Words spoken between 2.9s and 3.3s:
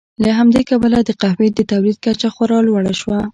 شوه.